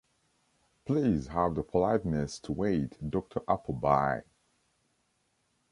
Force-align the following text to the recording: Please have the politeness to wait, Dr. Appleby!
Please 0.83 1.27
have 1.27 1.53
the 1.53 1.61
politeness 1.61 2.39
to 2.39 2.51
wait, 2.53 2.97
Dr. 3.07 3.43
Appleby! 3.47 4.21